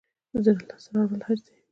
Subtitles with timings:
[0.43, 1.53] زړه لاس ته راوړل حج دی